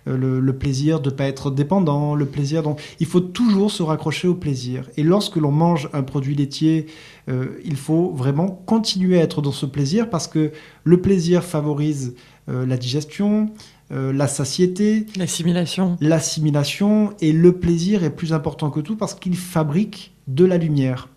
[0.07, 2.63] Euh, le, le plaisir de ne pas être dépendant, le plaisir.
[2.71, 4.89] Donc il faut toujours se raccrocher au plaisir.
[4.95, 6.85] Et lorsque l'on mange un produit laitier,
[7.29, 10.51] euh, il faut vraiment continuer à être dans ce plaisir parce que
[10.85, 12.15] le plaisir favorise
[12.49, 13.49] euh, la digestion,
[13.91, 15.97] euh, la satiété, L'assimilation.
[15.99, 21.09] l'assimilation et le plaisir est plus important que tout parce qu'il fabrique de la lumière.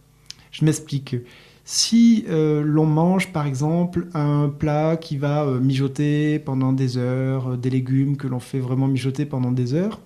[0.51, 1.17] Je m'explique.
[1.65, 7.57] Si euh, l'on mange par exemple un plat qui va euh, mijoter pendant des heures,
[7.57, 10.01] des légumes que l'on fait vraiment mijoter pendant des heures,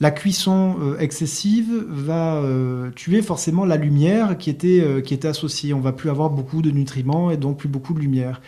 [0.00, 5.28] la cuisson euh, excessive va euh, tuer forcément la lumière qui était, euh, qui était
[5.28, 5.72] associée.
[5.72, 8.40] On va plus avoir beaucoup de nutriments et donc plus beaucoup de lumière.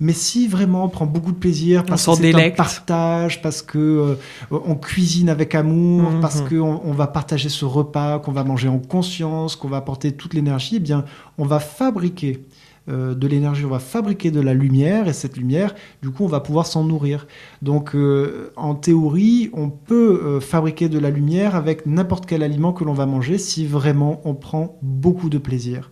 [0.00, 4.16] Mais si vraiment on prend beaucoup de plaisir parce que c'est un partage, parce que
[4.52, 6.20] on cuisine avec amour, Mhm.
[6.20, 10.12] parce qu'on on va partager ce repas, qu'on va manger en conscience, qu'on va apporter
[10.12, 11.04] toute l'énergie, eh bien,
[11.36, 12.44] on va fabriquer
[12.88, 16.28] euh, de l'énergie, on va fabriquer de la lumière, et cette lumière, du coup, on
[16.28, 17.26] va pouvoir s'en nourrir.
[17.60, 22.72] Donc, euh, en théorie, on peut euh, fabriquer de la lumière avec n'importe quel aliment
[22.72, 25.90] que l'on va manger si vraiment on prend beaucoup de plaisir.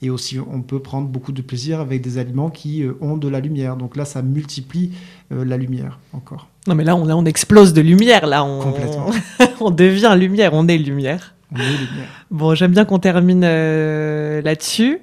[0.00, 3.40] Et aussi, on peut prendre beaucoup de plaisir avec des aliments qui ont de la
[3.40, 3.76] lumière.
[3.76, 4.92] Donc là, ça multiplie
[5.28, 6.46] la lumière encore.
[6.68, 8.28] Non, mais là, on, on explose de lumière.
[8.28, 9.10] Là, on, Complètement.
[9.60, 11.34] on devient lumière, on est lumière.
[11.52, 12.26] On est lumière.
[12.30, 15.00] Bon, j'aime bien qu'on termine là-dessus.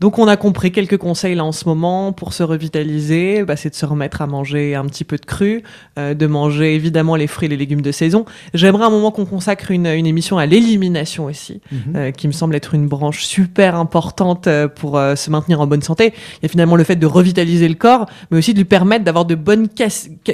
[0.00, 3.70] Donc on a compris quelques conseils là en ce moment pour se revitaliser, bah, c'est
[3.70, 5.62] de se remettre à manger un petit peu de cru,
[5.98, 8.24] euh, de manger évidemment les fruits et les légumes de saison.
[8.54, 11.96] J'aimerais un moment qu'on consacre une, une, émission à l'élimination aussi, -hmm.
[11.96, 15.66] euh, qui me semble être une branche super importante euh, pour euh, se maintenir en
[15.66, 16.12] bonne santé.
[16.14, 19.04] Il y a finalement le fait de revitaliser le corps, mais aussi de lui permettre
[19.04, 19.68] d'avoir de bonnes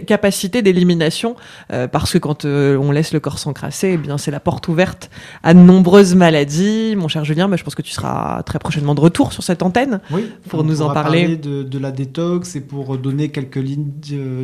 [0.07, 1.37] capacités d'élimination,
[1.73, 5.11] euh, parce que quand on laisse le corps s'encrasser, eh bien c'est la porte ouverte
[5.43, 6.95] à de nombreuses maladies.
[6.97, 9.50] Mon cher Julien, bah, je pense que tu seras très prochainement de retour sur cette
[9.63, 11.21] antenne oui, pour nous en parler.
[11.23, 13.91] parler de, de, la détox et pour donner quelques lignes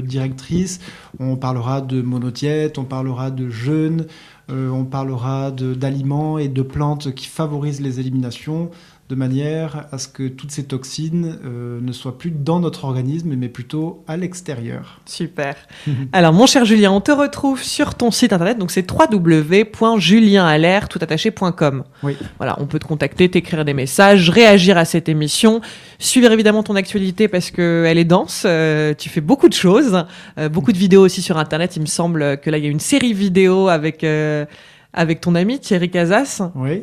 [0.03, 0.81] directrices.
[1.19, 4.07] On parlera de monodiète, on parlera de jeûne,
[4.51, 8.71] euh, on parlera d'aliments et de plantes qui favorisent les éliminations
[9.09, 13.37] de manière à ce que toutes ces toxines euh, ne soient plus dans notre organisme,
[13.37, 15.01] mais plutôt à l'extérieur.
[15.07, 15.55] Super.
[16.13, 21.85] Alors, mon cher Julien, on te retrouve sur ton site internet, donc c'est www.julienalair.com.
[22.03, 22.17] Oui.
[22.39, 25.61] Voilà, on peut te contacter, t'écrire des messages, réagir à cette émission,
[26.01, 30.05] suivre évidemment ton actualité parce qu'elle est dense, euh, tu fais beaucoup de choses,
[30.39, 31.77] euh, beaucoup de vidéos aussi sur internet.
[31.77, 34.47] Il me semble que là, il y a une série vidéo avec, euh,
[34.93, 36.43] avec ton ami Thierry Casas.
[36.55, 36.83] Oui.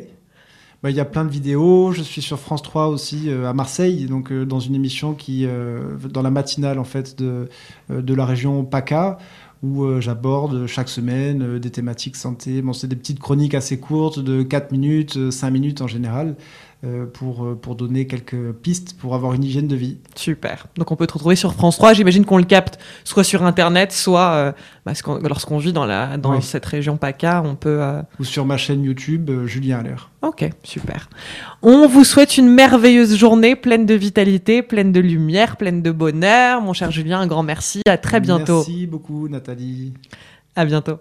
[0.84, 1.92] Bah, il y a plein de vidéos.
[1.92, 5.46] Je suis sur France 3 aussi euh, à Marseille, donc euh, dans une émission qui,
[5.46, 7.48] euh, dans la matinale en fait de,
[7.88, 9.16] de la région PACA,
[9.62, 12.60] où j'aborde chaque semaine des thématiques santé.
[12.60, 16.36] Bon, c'est des petites chroniques assez courtes de 4 minutes, 5 minutes en général.
[17.14, 19.98] Pour, pour donner quelques pistes pour avoir une hygiène de vie.
[20.16, 20.66] Super.
[20.76, 21.94] Donc on peut te retrouver sur France 3.
[21.94, 24.52] J'imagine qu'on le capte soit sur Internet, soit euh,
[25.22, 26.42] lorsqu'on vit dans, la, dans Oui.
[26.42, 27.78] cette région PACA, on peut...
[27.80, 30.10] euh, Ou sur ma chaîne YouTube, euh, Julien Allaire.
[30.22, 31.08] Ok, super.
[31.62, 36.60] On vous souhaite une merveilleuse journée pleine de vitalité, pleine de lumière, pleine de bonheur.
[36.60, 37.82] Mon cher Julien, un grand merci.
[37.88, 38.58] À très bientôt.
[38.66, 39.92] Merci beaucoup, Nathalie.
[40.56, 40.98] À bientôt.